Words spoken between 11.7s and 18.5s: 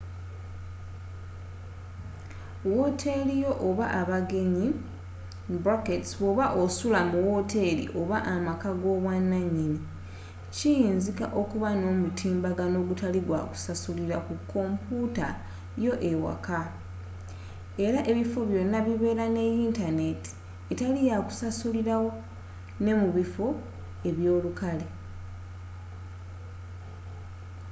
n’omutimbagano ogutali gwa kusasulirwa ku komputa yo eyewaka era ebifo